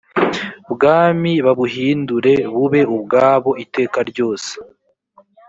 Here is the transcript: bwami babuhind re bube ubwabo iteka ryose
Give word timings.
bwami 0.71 1.31
babuhind 1.45 2.07
re 2.25 2.35
bube 2.53 2.81
ubwabo 2.95 3.51
iteka 3.63 3.99
ryose 4.09 4.51